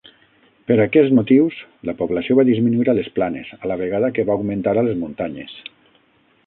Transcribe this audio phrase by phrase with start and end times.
[0.69, 1.57] Per aquests motius,
[1.89, 5.01] la població va disminuir a les planes, a la vegada que va augmentar a les
[5.05, 5.55] muntanyes.